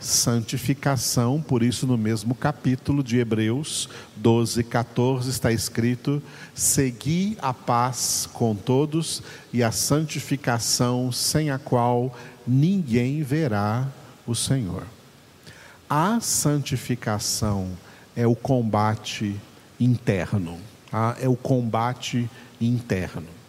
santificação, 0.00 1.42
por 1.42 1.62
isso 1.62 1.86
no 1.86 1.98
mesmo 1.98 2.34
capítulo 2.34 3.04
de 3.04 3.18
Hebreus 3.18 3.88
12, 4.16 4.64
14 4.64 5.28
está 5.28 5.52
escrito: 5.52 6.22
Segui 6.54 7.36
a 7.40 7.52
paz 7.52 8.28
com 8.32 8.54
todos 8.54 9.22
e 9.52 9.62
a 9.62 9.70
santificação, 9.70 11.12
sem 11.12 11.50
a 11.50 11.58
qual 11.58 12.16
ninguém 12.46 13.22
verá 13.22 13.86
o 14.26 14.34
Senhor. 14.34 14.84
A 15.88 16.18
santificação 16.20 17.68
é 18.16 18.26
o 18.26 18.34
combate 18.34 19.36
interno, 19.78 20.58
tá? 20.90 21.16
é 21.20 21.28
o 21.28 21.36
combate 21.36 22.28
interno 22.60 23.39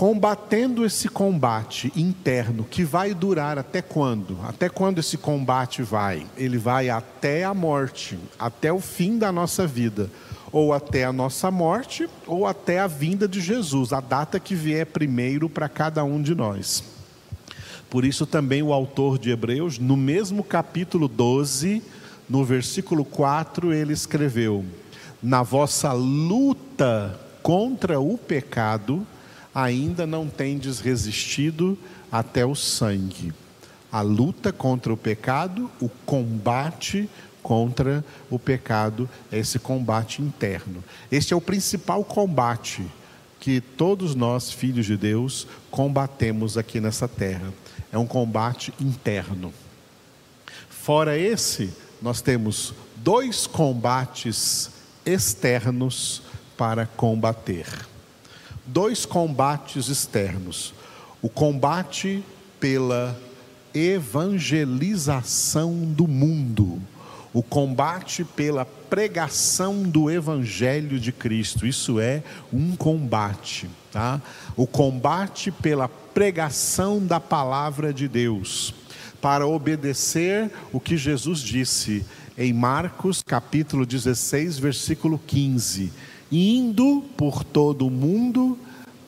combatendo 0.00 0.86
esse 0.86 1.10
combate 1.10 1.92
interno 1.94 2.64
que 2.64 2.82
vai 2.84 3.12
durar 3.12 3.58
até 3.58 3.82
quando? 3.82 4.38
Até 4.44 4.66
quando 4.66 4.98
esse 4.98 5.18
combate 5.18 5.82
vai? 5.82 6.26
Ele 6.38 6.56
vai 6.56 6.88
até 6.88 7.44
a 7.44 7.52
morte, 7.52 8.18
até 8.38 8.72
o 8.72 8.80
fim 8.80 9.18
da 9.18 9.30
nossa 9.30 9.66
vida, 9.66 10.10
ou 10.50 10.72
até 10.72 11.04
a 11.04 11.12
nossa 11.12 11.50
morte, 11.50 12.08
ou 12.26 12.46
até 12.46 12.80
a 12.80 12.86
vinda 12.86 13.28
de 13.28 13.42
Jesus, 13.42 13.92
a 13.92 14.00
data 14.00 14.40
que 14.40 14.54
vier 14.54 14.86
primeiro 14.86 15.50
para 15.50 15.68
cada 15.68 16.02
um 16.02 16.22
de 16.22 16.34
nós. 16.34 16.82
Por 17.90 18.02
isso 18.02 18.24
também 18.24 18.62
o 18.62 18.72
autor 18.72 19.18
de 19.18 19.28
Hebreus, 19.28 19.78
no 19.78 19.98
mesmo 19.98 20.42
capítulo 20.42 21.08
12, 21.08 21.82
no 22.26 22.42
versículo 22.42 23.04
4, 23.04 23.70
ele 23.74 23.92
escreveu: 23.92 24.64
Na 25.22 25.42
vossa 25.42 25.92
luta 25.92 27.20
contra 27.42 28.00
o 28.00 28.16
pecado, 28.16 29.06
ainda 29.54 30.06
não 30.06 30.28
tendes 30.28 30.80
resistido 30.80 31.76
até 32.10 32.44
o 32.44 32.54
sangue. 32.54 33.32
A 33.90 34.00
luta 34.02 34.52
contra 34.52 34.92
o 34.92 34.96
pecado, 34.96 35.70
o 35.80 35.88
combate 36.06 37.08
contra 37.42 38.04
o 38.28 38.38
pecado, 38.38 39.08
esse 39.32 39.58
combate 39.58 40.22
interno. 40.22 40.84
Este 41.10 41.32
é 41.32 41.36
o 41.36 41.40
principal 41.40 42.04
combate 42.04 42.86
que 43.40 43.60
todos 43.60 44.14
nós, 44.14 44.52
filhos 44.52 44.86
de 44.86 44.96
Deus, 44.96 45.46
combatemos 45.70 46.56
aqui 46.56 46.80
nessa 46.80 47.08
terra. 47.08 47.52
É 47.90 47.98
um 47.98 48.06
combate 48.06 48.72
interno. 48.78 49.52
Fora 50.68 51.18
esse, 51.18 51.72
nós 52.00 52.20
temos 52.20 52.74
dois 52.96 53.46
combates 53.46 54.70
externos 55.04 56.22
para 56.56 56.86
combater 56.86 57.89
dois 58.72 59.04
combates 59.04 59.88
externos: 59.88 60.72
o 61.20 61.28
combate 61.28 62.24
pela 62.58 63.14
evangelização 63.74 65.74
do 65.74 66.08
mundo, 66.08 66.80
o 67.32 67.42
combate 67.42 68.24
pela 68.24 68.64
pregação 68.64 69.82
do 69.82 70.10
evangelho 70.10 70.98
de 70.98 71.12
Cristo. 71.12 71.66
Isso 71.66 72.00
é 72.00 72.22
um 72.52 72.74
combate, 72.74 73.68
tá? 73.92 74.20
O 74.56 74.66
combate 74.66 75.50
pela 75.50 75.88
pregação 75.88 77.04
da 77.04 77.20
palavra 77.20 77.94
de 77.94 78.08
Deus, 78.08 78.74
para 79.20 79.46
obedecer 79.46 80.50
o 80.72 80.80
que 80.80 80.96
Jesus 80.96 81.40
disse 81.40 82.04
em 82.36 82.52
Marcos 82.52 83.22
capítulo 83.22 83.86
16, 83.86 84.58
versículo 84.58 85.20
15 85.24 85.92
indo 86.30 87.02
por 87.16 87.44
todo 87.44 87.86
o 87.86 87.90
mundo, 87.90 88.58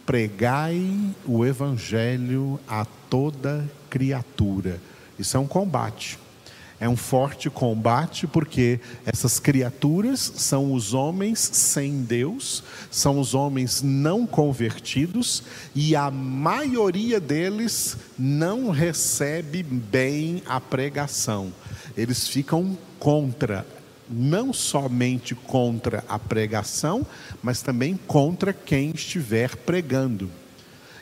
pregai 0.05 0.85
o 1.25 1.45
evangelho 1.45 2.59
a 2.67 2.85
toda 3.09 3.69
criatura. 3.89 4.81
Isso 5.19 5.37
é 5.37 5.41
um 5.41 5.47
combate. 5.47 6.19
É 6.81 6.89
um 6.89 6.97
forte 6.97 7.49
combate 7.49 8.27
porque 8.27 8.81
essas 9.07 9.39
criaturas 9.39 10.19
são 10.35 10.73
os 10.73 10.93
homens 10.93 11.39
sem 11.39 12.03
Deus, 12.03 12.65
são 12.91 13.21
os 13.21 13.35
homens 13.35 13.83
não 13.83 14.27
convertidos 14.27 15.45
e 15.77 15.95
a 15.95 16.11
maioria 16.11 17.21
deles 17.21 17.97
não 18.19 18.71
recebe 18.71 19.63
bem 19.63 20.43
a 20.45 20.61
pregação. 20.61 21.53
Eles 21.97 22.27
ficam 22.27 22.77
contra 22.99 23.65
não 24.09 24.53
somente 24.53 25.35
contra 25.35 26.05
a 26.09 26.19
pregação, 26.19 27.07
mas 27.43 27.63
também 27.63 27.99
contra 28.07 28.53
quem 28.53 28.91
estiver 28.91 29.57
pregando. 29.57 30.31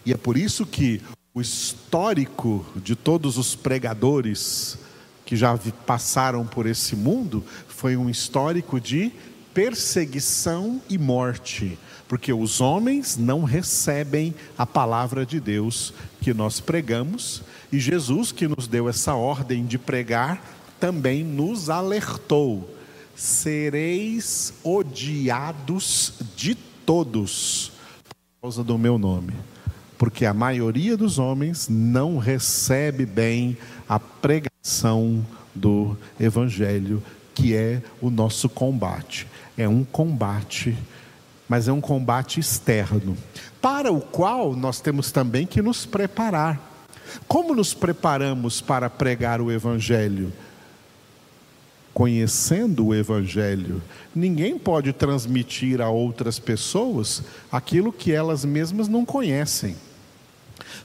E 0.05 0.13
é 0.13 0.17
por 0.17 0.37
isso 0.37 0.65
que 0.65 1.03
o 1.35 1.41
histórico 1.41 2.67
de 2.77 2.97
todos 2.97 3.39
os 3.39 3.55
pregadores 3.55 4.79
que 5.25 5.37
já 5.37 5.57
passaram 5.87 6.45
por 6.45 6.67
esse 6.67 6.97
mundo 6.97 7.45
foi 7.69 7.97
um 7.97 8.11
histórico 8.11 8.81
de 8.81 9.13
perseguição 9.55 10.81
e 10.89 10.99
morte, 10.99 11.79
porque 12.09 12.33
os 12.33 12.61
homens 12.61 13.17
não 13.17 13.45
recebem 13.45 14.35
a 14.57 14.67
palavra 14.67 15.25
de 15.25 15.39
Deus 15.39 15.93
que 16.21 16.35
nós 16.35 16.61
pregamos, 16.61 17.43
e 17.73 17.79
Jesus, 17.79 18.33
que 18.33 18.49
nos 18.49 18.67
deu 18.67 18.89
essa 18.89 19.15
ordem 19.15 19.65
de 19.65 19.79
pregar, 19.79 20.43
também 20.81 21.23
nos 21.23 21.71
alertou 21.71 22.80
sereis 23.21 24.55
odiados 24.65 26.15
de 26.35 26.55
todos 26.55 27.71
por 28.09 28.17
causa 28.41 28.65
do 28.65 28.79
meu 28.79 28.97
nome, 28.97 29.35
porque 29.99 30.25
a 30.25 30.33
maioria 30.33 30.97
dos 30.97 31.19
homens 31.19 31.69
não 31.69 32.17
recebe 32.17 33.05
bem 33.05 33.59
a 33.87 34.01
pregação 34.01 35.25
do 35.55 35.95
Evangelho, 36.19 37.03
que 37.35 37.55
é 37.55 37.83
o 38.01 38.09
nosso 38.09 38.49
combate. 38.49 39.27
É 39.55 39.69
um 39.69 39.85
combate, 39.85 40.75
mas 41.47 41.69
é 41.69 41.73
um 41.73 41.81
combate 41.81 42.41
externo, 42.41 43.15
para 43.61 43.93
o 43.93 44.01
qual 44.01 44.57
nós 44.57 44.81
temos 44.81 45.13
também 45.13 45.47
que 45.47 45.61
nos 45.61 45.85
preparar. 45.85 46.59
Como 47.29 47.55
nos 47.55 47.75
preparamos 47.75 48.63
para 48.63 48.89
pregar 48.89 49.43
o 49.43 49.53
Evangelho? 49.53 50.33
Conhecendo 52.01 52.87
o 52.87 52.95
Evangelho. 52.95 53.83
Ninguém 54.15 54.59
pode 54.59 54.91
transmitir 54.91 55.83
a 55.83 55.91
outras 55.91 56.39
pessoas 56.39 57.23
aquilo 57.53 57.93
que 57.93 58.11
elas 58.11 58.43
mesmas 58.43 58.89
não 58.89 59.05
conhecem. 59.05 59.77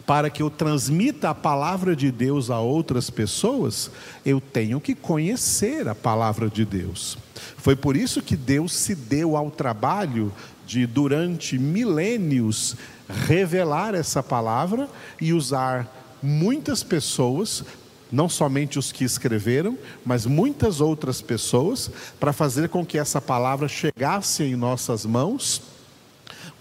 Para 0.05 0.29
que 0.29 0.43
eu 0.43 0.49
transmita 0.49 1.29
a 1.29 1.33
palavra 1.33 1.95
de 1.95 2.11
Deus 2.11 2.49
a 2.49 2.59
outras 2.59 3.09
pessoas, 3.09 3.89
eu 4.25 4.41
tenho 4.41 4.81
que 4.81 4.93
conhecer 4.93 5.87
a 5.87 5.95
palavra 5.95 6.49
de 6.49 6.65
Deus. 6.65 7.17
Foi 7.55 7.77
por 7.77 7.95
isso 7.95 8.21
que 8.21 8.35
Deus 8.35 8.73
se 8.73 8.93
deu 8.93 9.37
ao 9.37 9.49
trabalho 9.49 10.33
de, 10.67 10.85
durante 10.85 11.57
milênios, 11.57 12.75
revelar 13.25 13.95
essa 13.95 14.21
palavra 14.21 14.89
e 15.21 15.31
usar 15.31 15.89
muitas 16.21 16.83
pessoas 16.83 17.63
não 18.11 18.29
somente 18.29 18.79
os 18.79 18.91
que 18.91 19.03
escreveram, 19.03 19.77
mas 20.05 20.25
muitas 20.25 20.81
outras 20.81 21.21
pessoas, 21.21 21.89
para 22.19 22.33
fazer 22.33 22.69
com 22.69 22.85
que 22.85 22.97
essa 22.97 23.19
palavra 23.19 23.67
chegasse 23.67 24.43
em 24.43 24.55
nossas 24.55 25.05
mãos, 25.05 25.61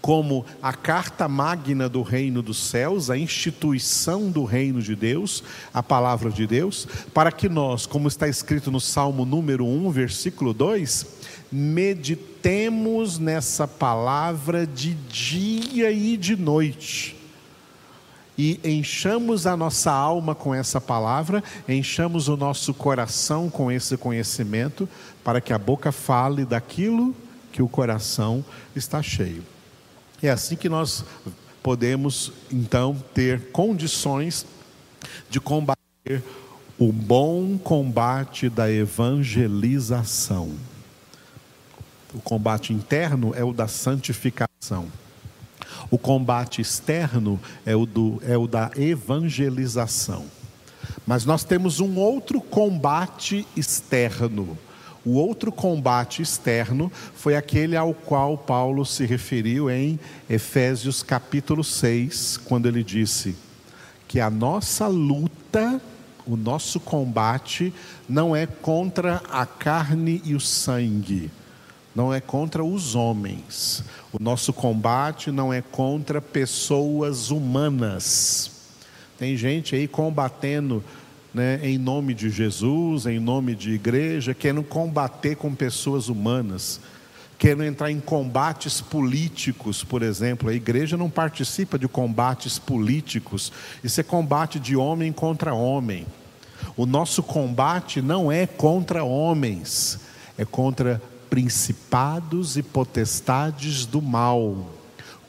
como 0.01 0.45
a 0.61 0.71
carta 0.71 1.27
magna 1.27 1.89
do 1.89 2.03
reino 2.03 2.43
dos 2.43 2.57
céus, 2.57 3.09
a 3.09 3.17
instituição 3.17 4.29
do 4.29 4.43
reino 4.43 4.79
de 4.79 4.95
Deus, 4.95 5.43
a 5.73 5.81
palavra 5.81 6.29
de 6.29 6.45
Deus, 6.45 6.87
para 7.13 7.31
que 7.31 7.49
nós, 7.49 7.87
como 7.87 8.07
está 8.07 8.27
escrito 8.27 8.69
no 8.69 8.79
Salmo 8.79 9.25
número 9.25 9.65
1, 9.65 9.89
versículo 9.89 10.53
2, 10.53 11.07
meditemos 11.51 13.17
nessa 13.17 13.67
palavra 13.67 14.67
de 14.67 14.93
dia 14.93 15.91
e 15.91 16.17
de 16.17 16.35
noite 16.35 17.24
e 18.37 18.59
enchamos 18.63 19.47
a 19.47 19.55
nossa 19.55 19.91
alma 19.91 20.35
com 20.35 20.53
essa 20.53 20.81
palavra, 20.81 21.43
enchamos 21.67 22.27
o 22.27 22.35
nosso 22.35 22.73
coração 22.73 23.49
com 23.49 23.71
esse 23.71 23.95
conhecimento, 23.97 24.87
para 25.23 25.39
que 25.39 25.53
a 25.53 25.57
boca 25.57 25.91
fale 25.91 26.45
daquilo 26.45 27.15
que 27.51 27.61
o 27.61 27.67
coração 27.67 28.43
está 28.75 29.01
cheio. 29.01 29.43
É 30.21 30.29
assim 30.29 30.55
que 30.55 30.67
nós 30.67 31.05
podemos, 31.63 32.31
então, 32.51 33.01
ter 33.13 33.51
condições 33.51 34.45
de 35.29 35.39
combater 35.39 36.23
o 36.77 36.91
bom 36.91 37.57
combate 37.57 38.49
da 38.49 38.69
evangelização. 38.69 40.51
O 42.13 42.19
combate 42.19 42.73
interno 42.73 43.33
é 43.35 43.43
o 43.43 43.53
da 43.53 43.67
santificação. 43.67 44.87
O 45.89 45.97
combate 45.97 46.61
externo 46.61 47.39
é 47.65 47.75
o, 47.75 47.85
do, 47.85 48.21
é 48.25 48.37
o 48.37 48.47
da 48.47 48.71
evangelização. 48.75 50.25
Mas 51.05 51.25
nós 51.25 51.43
temos 51.43 51.79
um 51.79 51.97
outro 51.97 52.41
combate 52.41 53.47
externo. 53.55 54.57
O 55.05 55.13
outro 55.17 55.51
combate 55.51 56.21
externo 56.23 56.91
foi 57.13 57.35
aquele 57.35 57.77
ao 57.77 57.93
qual 57.93 58.37
Paulo 58.37 58.83
se 58.85 59.05
referiu 59.05 59.69
em 59.69 59.99
Efésios 60.27 61.03
capítulo 61.03 61.63
6, 61.63 62.37
quando 62.45 62.67
ele 62.67 62.83
disse 62.83 63.35
que 64.07 64.19
a 64.19 64.29
nossa 64.29 64.87
luta, 64.87 65.79
O 66.27 66.35
nosso 66.35 66.79
combate 66.79 67.71
não 68.09 68.35
é 68.35 68.47
contra 68.47 69.21
a 69.29 69.45
carne 69.45 70.23
e 70.25 70.33
o 70.33 70.39
sangue, 70.39 71.29
não 71.95 72.13
é 72.13 72.19
contra 72.19 72.63
os 72.63 72.93
homens. 72.93 73.83
O 74.11 74.21
nosso 74.21 74.51
combate 74.51 75.31
não 75.31 75.53
é 75.53 75.61
contra 75.61 76.21
pessoas 76.21 77.31
humanas. 77.31 78.51
Tem 79.17 79.37
gente 79.37 79.75
aí 79.75 79.87
combatendo 79.87 80.83
né, 81.33 81.59
em 81.63 81.77
nome 81.77 82.13
de 82.13 82.29
Jesus, 82.29 83.05
em 83.05 83.19
nome 83.19 83.55
de 83.55 83.71
igreja, 83.71 84.33
querendo 84.33 84.63
combater 84.63 85.37
com 85.37 85.55
pessoas 85.55 86.09
humanas, 86.09 86.81
querendo 87.37 87.63
entrar 87.63 87.91
em 87.91 87.99
combates 88.01 88.81
políticos, 88.81 89.83
por 89.83 90.01
exemplo. 90.01 90.49
A 90.49 90.53
igreja 90.53 90.97
não 90.97 91.09
participa 91.09 91.79
de 91.79 91.87
combates 91.87 92.59
políticos, 92.59 93.53
isso 93.81 94.01
é 94.01 94.03
combate 94.03 94.59
de 94.59 94.75
homem 94.75 95.13
contra 95.13 95.53
homem. 95.53 96.05
O 96.75 96.85
nosso 96.85 97.23
combate 97.23 98.01
não 98.01 98.29
é 98.29 98.45
contra 98.45 99.03
homens, 99.03 99.99
é 100.37 100.43
contra 100.43 101.01
principados 101.35 102.55
e 102.55 102.63
potestades 102.63 103.85
do 103.85 104.01
mal 104.01 104.71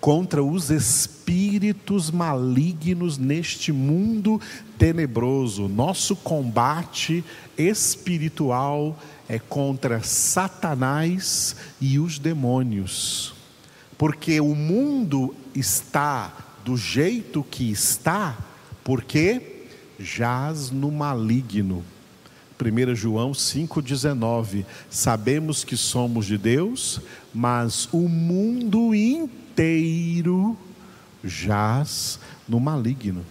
contra 0.00 0.40
os 0.40 0.70
espíritos 0.70 2.12
malignos 2.12 3.18
neste 3.18 3.72
mundo 3.72 4.40
tenebroso. 4.78 5.66
Nosso 5.66 6.14
combate 6.14 7.24
espiritual 7.58 8.96
é 9.28 9.40
contra 9.40 10.00
Satanás 10.00 11.56
e 11.80 11.98
os 11.98 12.20
demônios. 12.20 13.34
Porque 13.98 14.40
o 14.40 14.54
mundo 14.54 15.34
está 15.56 16.32
do 16.64 16.76
jeito 16.76 17.42
que 17.42 17.68
está, 17.68 18.38
porque 18.84 19.66
jaz 19.98 20.70
no 20.70 20.92
maligno. 20.92 21.84
1 22.58 22.94
João 22.94 23.32
5,19: 23.32 24.64
Sabemos 24.90 25.62
que 25.62 25.76
somos 25.76 26.26
de 26.26 26.38
Deus, 26.38 27.00
mas 27.32 27.88
o 27.92 28.08
mundo 28.08 28.94
inteiro 28.94 30.56
jaz 31.22 32.18
no 32.48 32.58
maligno. 32.58 33.24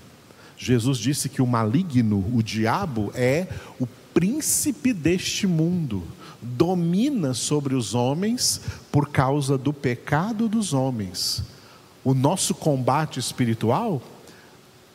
Jesus 0.58 0.98
disse 0.98 1.28
que 1.28 1.42
o 1.42 1.48
maligno, 1.48 2.24
o 2.34 2.42
diabo, 2.42 3.12
é 3.16 3.48
o 3.80 3.88
príncipe 4.14 4.94
deste 4.94 5.46
mundo, 5.46 6.04
domina 6.42 7.34
sobre 7.34 7.76
os 7.76 7.94
homens 7.94 8.62
por 8.92 9.10
causa 9.10 9.58
do 9.58 9.74
pecado 9.74 10.48
dos 10.48 10.74
homens. 10.74 11.44
O 12.04 12.14
nosso 12.14 12.54
combate 12.54 13.20
espiritual 13.20 14.02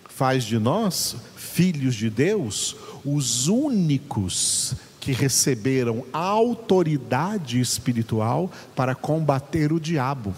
faz 0.09 0.45
de 0.45 0.59
nós, 0.59 1.17
filhos 1.35 1.95
de 1.95 2.09
Deus, 2.09 2.77
os 3.05 3.49
únicos 3.49 4.75
que 5.01 5.13
receberam 5.13 6.05
autoridade 6.13 7.59
espiritual 7.59 8.51
para 8.77 8.95
combater 8.95 9.73
o 9.73 9.81
diabo. 9.81 10.35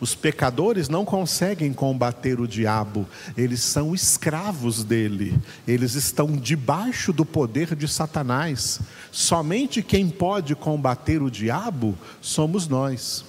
Os 0.00 0.14
pecadores 0.14 0.88
não 0.88 1.04
conseguem 1.04 1.72
combater 1.72 2.40
o 2.40 2.48
diabo, 2.48 3.06
eles 3.36 3.60
são 3.60 3.94
escravos 3.94 4.82
dele, 4.82 5.38
eles 5.66 5.94
estão 5.94 6.36
debaixo 6.36 7.12
do 7.12 7.24
poder 7.24 7.74
de 7.74 7.86
Satanás. 7.86 8.80
Somente 9.12 9.82
quem 9.82 10.08
pode 10.08 10.54
combater 10.54 11.22
o 11.22 11.30
diabo 11.30 11.96
somos 12.20 12.66
nós. 12.66 13.24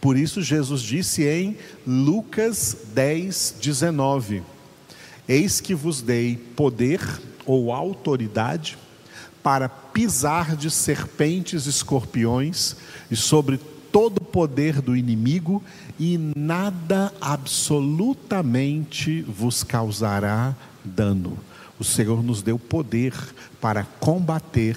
Por 0.00 0.16
isso, 0.16 0.42
Jesus 0.42 0.80
disse 0.80 1.24
em 1.24 1.56
Lucas 1.86 2.76
10, 2.94 3.56
19: 3.60 4.42
Eis 5.28 5.60
que 5.60 5.74
vos 5.74 6.00
dei 6.00 6.36
poder 6.36 7.00
ou 7.48 7.72
autoridade 7.72 8.78
para 9.42 9.68
pisar 9.68 10.54
de 10.54 10.70
serpentes 10.70 11.66
e 11.66 11.70
escorpiões 11.70 12.76
e 13.10 13.16
sobre 13.16 13.58
todo 13.90 14.18
o 14.18 14.24
poder 14.24 14.82
do 14.82 14.94
inimigo 14.94 15.64
e 15.98 16.18
nada 16.36 17.12
absolutamente 17.20 19.22
vos 19.22 19.64
causará 19.64 20.54
dano. 20.84 21.38
O 21.78 21.84
Senhor 21.84 22.22
nos 22.22 22.42
deu 22.42 22.58
poder 22.58 23.14
para 23.60 23.84
combater 23.98 24.76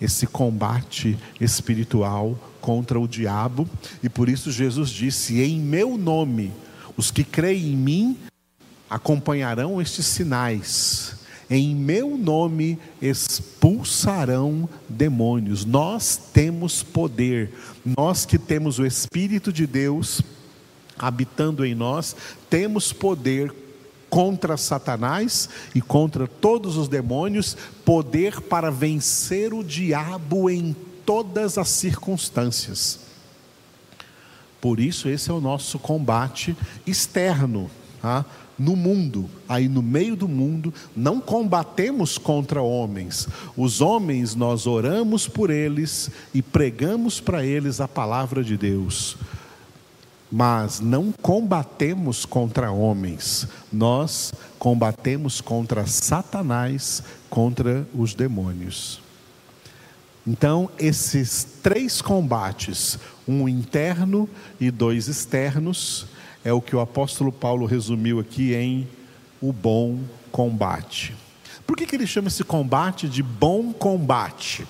esse 0.00 0.26
combate 0.26 1.18
espiritual 1.40 2.38
contra 2.60 3.00
o 3.00 3.08
diabo, 3.08 3.68
e 4.02 4.08
por 4.08 4.28
isso 4.28 4.52
Jesus 4.52 4.90
disse: 4.90 5.40
Em 5.40 5.58
meu 5.58 5.96
nome, 5.96 6.52
os 6.96 7.10
que 7.10 7.24
creem 7.24 7.72
em 7.72 7.76
mim 7.76 8.18
acompanharão 8.88 9.80
estes 9.80 10.06
sinais 10.06 11.21
em 11.54 11.74
meu 11.76 12.16
nome 12.16 12.78
expulsarão 13.02 14.66
demônios. 14.88 15.66
Nós 15.66 16.16
temos 16.32 16.82
poder, 16.82 17.52
nós 17.84 18.24
que 18.24 18.38
temos 18.38 18.78
o 18.78 18.86
Espírito 18.86 19.52
de 19.52 19.66
Deus 19.66 20.22
habitando 20.98 21.62
em 21.62 21.74
nós, 21.74 22.16
temos 22.48 22.90
poder 22.90 23.54
contra 24.08 24.56
Satanás 24.56 25.50
e 25.74 25.82
contra 25.82 26.26
todos 26.26 26.78
os 26.78 26.88
demônios, 26.88 27.54
poder 27.84 28.40
para 28.40 28.70
vencer 28.70 29.52
o 29.52 29.62
diabo 29.62 30.48
em 30.48 30.74
todas 31.04 31.58
as 31.58 31.68
circunstâncias. 31.68 33.00
Por 34.58 34.80
isso, 34.80 35.06
esse 35.06 35.30
é 35.30 35.34
o 35.34 35.40
nosso 35.40 35.78
combate 35.78 36.56
externo. 36.86 37.70
Tá? 38.02 38.26
no 38.58 38.76
mundo, 38.76 39.28
aí 39.48 39.68
no 39.68 39.82
meio 39.82 40.14
do 40.14 40.28
mundo, 40.28 40.72
não 40.94 41.20
combatemos 41.20 42.18
contra 42.18 42.62
homens. 42.62 43.26
Os 43.56 43.80
homens 43.80 44.34
nós 44.34 44.66
oramos 44.66 45.26
por 45.26 45.50
eles 45.50 46.10
e 46.32 46.42
pregamos 46.42 47.18
para 47.20 47.44
eles 47.44 47.80
a 47.80 47.88
palavra 47.88 48.44
de 48.44 48.56
Deus. 48.56 49.16
Mas 50.30 50.80
não 50.80 51.12
combatemos 51.12 52.24
contra 52.24 52.70
homens, 52.70 53.46
nós 53.70 54.32
combatemos 54.58 55.40
contra 55.40 55.86
Satanás, 55.86 57.02
contra 57.28 57.86
os 57.94 58.14
demônios. 58.14 59.00
Então, 60.26 60.70
esses 60.78 61.44
três 61.62 62.00
combates, 62.00 62.98
um 63.26 63.48
interno 63.48 64.28
e 64.60 64.70
dois 64.70 65.08
externos, 65.08 66.06
é 66.44 66.52
o 66.52 66.60
que 66.60 66.74
o 66.74 66.80
apóstolo 66.80 67.30
Paulo 67.30 67.66
resumiu 67.66 68.18
aqui 68.18 68.54
em 68.54 68.88
o 69.40 69.52
bom 69.52 70.00
combate. 70.30 71.14
Por 71.66 71.76
que, 71.76 71.86
que 71.86 71.96
ele 71.96 72.06
chama 72.06 72.28
esse 72.28 72.44
combate 72.44 73.08
de 73.08 73.22
bom 73.22 73.72
combate? 73.72 74.66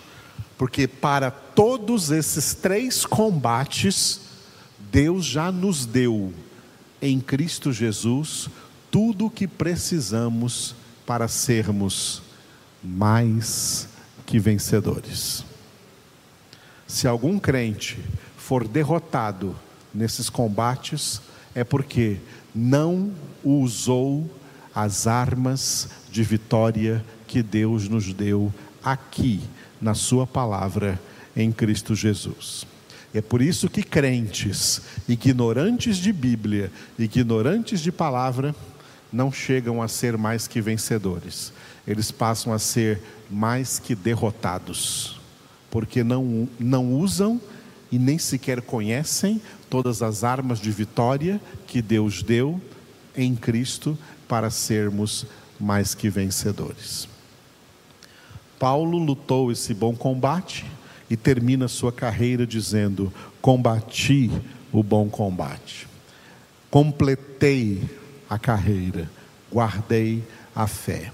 Porque 0.58 0.86
para 0.86 1.30
todos 1.30 2.10
esses 2.10 2.54
três 2.54 3.04
combates, 3.04 4.20
Deus 4.90 5.24
já 5.24 5.50
nos 5.50 5.86
deu 5.86 6.32
em 7.00 7.18
Cristo 7.18 7.72
Jesus 7.72 8.48
tudo 8.90 9.26
o 9.26 9.30
que 9.30 9.48
precisamos 9.48 10.74
para 11.06 11.26
sermos 11.26 12.22
mais 12.82 13.88
que 14.26 14.38
vencedores. 14.38 15.44
Se 16.86 17.08
algum 17.08 17.38
crente 17.38 17.98
for 18.36 18.68
derrotado 18.68 19.56
nesses 19.94 20.28
combates, 20.28 21.20
é 21.54 21.64
porque 21.64 22.18
não 22.54 23.12
usou 23.44 24.30
as 24.74 25.06
armas 25.06 25.88
de 26.10 26.22
vitória 26.22 27.04
que 27.26 27.42
Deus 27.42 27.88
nos 27.88 28.12
deu 28.12 28.52
aqui, 28.82 29.40
na 29.80 29.94
Sua 29.94 30.26
palavra, 30.26 31.00
em 31.36 31.50
Cristo 31.50 31.94
Jesus. 31.94 32.66
É 33.14 33.20
por 33.20 33.42
isso 33.42 33.68
que 33.68 33.82
crentes, 33.82 34.80
ignorantes 35.06 35.96
de 35.96 36.12
Bíblia, 36.12 36.72
ignorantes 36.98 37.80
de 37.80 37.92
palavra, 37.92 38.54
não 39.12 39.30
chegam 39.30 39.82
a 39.82 39.88
ser 39.88 40.16
mais 40.16 40.46
que 40.46 40.60
vencedores, 40.60 41.52
eles 41.86 42.10
passam 42.10 42.52
a 42.52 42.58
ser 42.58 43.00
mais 43.30 43.78
que 43.78 43.94
derrotados, 43.94 45.20
porque 45.70 46.02
não, 46.02 46.48
não 46.58 46.94
usam 46.94 47.38
e 47.92 47.98
nem 47.98 48.16
sequer 48.16 48.62
conhecem 48.62 49.40
todas 49.68 50.02
as 50.02 50.24
armas 50.24 50.58
de 50.58 50.70
vitória 50.70 51.38
que 51.66 51.82
Deus 51.82 52.22
deu 52.22 52.58
em 53.14 53.36
Cristo 53.36 53.96
para 54.26 54.48
sermos 54.48 55.26
mais 55.60 55.94
que 55.94 56.08
vencedores. 56.08 57.06
Paulo 58.58 58.96
lutou 58.96 59.52
esse 59.52 59.74
bom 59.74 59.94
combate 59.94 60.64
e 61.10 61.16
termina 61.16 61.68
sua 61.68 61.92
carreira 61.92 62.46
dizendo: 62.46 63.12
Combati 63.42 64.30
o 64.72 64.82
bom 64.82 65.10
combate, 65.10 65.86
completei 66.70 67.82
a 68.30 68.38
carreira, 68.38 69.10
guardei 69.52 70.24
a 70.56 70.66
fé. 70.66 71.12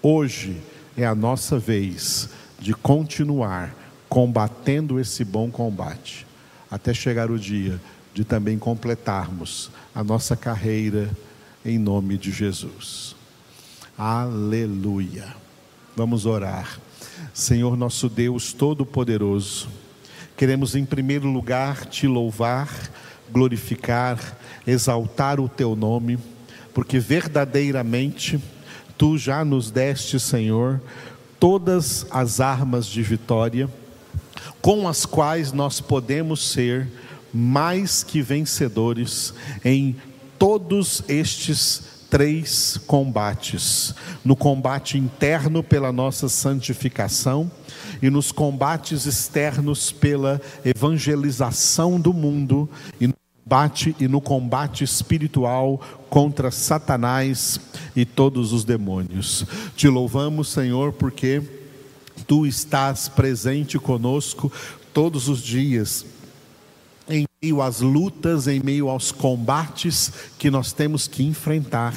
Hoje 0.00 0.60
é 0.96 1.04
a 1.04 1.14
nossa 1.14 1.58
vez 1.58 2.28
de 2.60 2.72
continuar 2.72 3.83
combatendo 4.14 5.00
esse 5.00 5.24
bom 5.24 5.50
combate, 5.50 6.24
até 6.70 6.94
chegar 6.94 7.32
o 7.32 7.36
dia 7.36 7.80
de 8.14 8.24
também 8.24 8.56
completarmos 8.56 9.72
a 9.92 10.04
nossa 10.04 10.36
carreira 10.36 11.10
em 11.64 11.80
nome 11.80 12.16
de 12.16 12.30
Jesus. 12.30 13.16
Aleluia. 13.98 15.34
Vamos 15.96 16.26
orar. 16.26 16.78
Senhor 17.32 17.76
nosso 17.76 18.08
Deus 18.08 18.52
Todo-Poderoso, 18.52 19.68
queremos 20.36 20.76
em 20.76 20.84
primeiro 20.84 21.26
lugar 21.28 21.84
te 21.84 22.06
louvar, 22.06 22.70
glorificar, 23.32 24.38
exaltar 24.64 25.40
o 25.40 25.48
teu 25.48 25.74
nome, 25.74 26.20
porque 26.72 27.00
verdadeiramente 27.00 28.40
tu 28.96 29.18
já 29.18 29.44
nos 29.44 29.72
deste, 29.72 30.20
Senhor, 30.20 30.80
todas 31.40 32.06
as 32.12 32.38
armas 32.38 32.86
de 32.86 33.02
vitória 33.02 33.68
com 34.60 34.88
as 34.88 35.06
quais 35.06 35.52
nós 35.52 35.80
podemos 35.80 36.50
ser 36.50 36.88
mais 37.32 38.02
que 38.02 38.22
vencedores 38.22 39.34
em 39.64 39.96
todos 40.38 41.02
estes 41.08 41.94
três 42.14 42.78
combates: 42.86 43.92
no 44.24 44.36
combate 44.36 44.96
interno 44.96 45.62
pela 45.62 45.90
nossa 45.90 46.28
santificação 46.28 47.50
e 48.00 48.08
nos 48.08 48.30
combates 48.30 49.04
externos 49.04 49.90
pela 49.90 50.40
evangelização 50.64 52.00
do 52.00 52.12
mundo 52.12 52.68
e 53.00 53.08
no 53.08 53.14
combate 53.42 53.96
e 53.98 54.06
no 54.06 54.20
combate 54.20 54.84
espiritual 54.84 55.80
contra 56.08 56.52
Satanás 56.52 57.60
e 57.96 58.04
todos 58.04 58.52
os 58.52 58.64
demônios. 58.64 59.44
Te 59.74 59.88
louvamos, 59.88 60.48
Senhor, 60.48 60.92
porque 60.92 61.42
tu 62.26 62.46
estás 62.46 63.08
presente 63.08 63.78
conosco 63.78 64.52
todos 64.92 65.28
os 65.28 65.42
dias 65.42 66.06
em 67.08 67.26
meio 67.42 67.60
às 67.60 67.80
lutas, 67.80 68.46
em 68.46 68.60
meio 68.60 68.88
aos 68.88 69.12
combates 69.12 70.12
que 70.38 70.50
nós 70.50 70.72
temos 70.72 71.06
que 71.06 71.22
enfrentar 71.22 71.94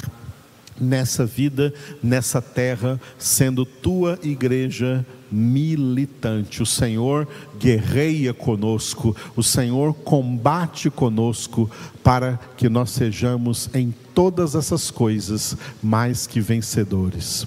nessa 0.80 1.26
vida, 1.26 1.72
nessa 2.02 2.40
terra, 2.40 3.00
sendo 3.18 3.64
tua 3.64 4.18
igreja 4.22 5.04
militante. 5.30 6.62
O 6.62 6.66
Senhor 6.66 7.26
guerreia 7.58 8.32
conosco, 8.32 9.16
o 9.34 9.42
Senhor 9.42 9.92
combate 9.92 10.88
conosco 10.90 11.70
para 12.02 12.38
que 12.56 12.68
nós 12.68 12.90
sejamos 12.90 13.68
em 13.74 13.92
todas 14.14 14.54
essas 14.54 14.90
coisas 14.90 15.56
mais 15.82 16.26
que 16.26 16.40
vencedores. 16.40 17.46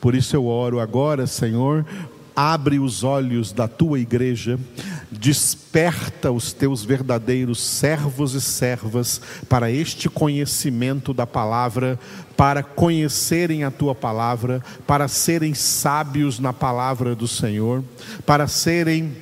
Por 0.00 0.14
isso 0.16 0.34
eu 0.34 0.46
oro 0.46 0.80
agora, 0.80 1.26
Senhor, 1.28 1.86
abre 2.34 2.78
os 2.78 3.04
olhos 3.04 3.52
da 3.52 3.68
tua 3.68 3.98
igreja, 3.98 4.58
desperta 5.10 6.30
os 6.30 6.52
teus 6.52 6.84
verdadeiros 6.84 7.60
servos 7.60 8.34
e 8.34 8.40
servas 8.40 9.20
para 9.48 9.70
este 9.70 10.08
conhecimento 10.08 11.12
da 11.12 11.26
palavra, 11.26 11.98
para 12.36 12.62
conhecerem 12.62 13.64
a 13.64 13.70
tua 13.70 13.94
palavra, 13.94 14.62
para 14.86 15.08
serem 15.08 15.54
sábios 15.54 16.38
na 16.38 16.52
palavra 16.52 17.14
do 17.14 17.28
Senhor, 17.28 17.84
para 18.24 18.48
serem 18.48 19.14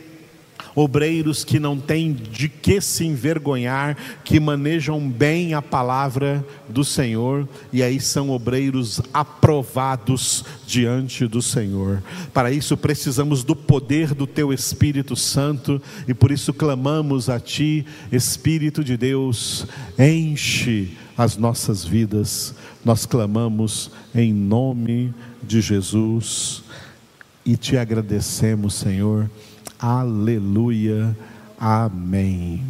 obreiros 0.75 1.45
que 1.45 1.59
não 1.59 1.79
têm 1.79 2.13
de 2.13 2.49
que 2.49 2.81
se 2.81 3.05
envergonhar, 3.05 3.97
que 4.25 4.39
manejam 4.39 5.09
bem 5.09 5.55
a 5.55 5.63
palavra 5.63 6.45
do 6.69 6.85
Senhor, 6.85 7.49
e 7.73 7.83
aí 7.83 8.01
são 8.01 8.31
obreiros 8.31 9.01
aprovados 9.13 10.45
diante 10.67 11.27
do 11.27 11.43
Senhor. 11.43 12.03
Para 12.33 12.53
isso 12.53 12.77
precisamos 12.77 13.43
do 13.43 13.57
poder 13.57 14.15
do 14.15 14.27
Teu 14.27 14.53
Espírito 14.53 15.17
Santo, 15.17 15.81
e 16.07 16.15
por 16.15 16.31
isso 16.31 16.53
clamamos 16.53 17.29
a 17.29 17.41
Ti, 17.41 17.85
Espírito 18.13 18.85
de 18.85 18.97
Deus, 18.97 19.67
enche 19.99 20.97
as 21.17 21.37
nossas 21.37 21.85
vidas, 21.85 22.55
nós 22.85 23.05
clamamos 23.05 23.91
em 24.15 24.33
nome 24.33 25.13
de 25.43 25.61
Jesus 25.61 26.63
e 27.45 27.57
te 27.57 27.77
agradecemos, 27.77 28.75
Senhor 28.75 29.29
Aleluia. 29.81 31.17
Amém. 31.59 32.63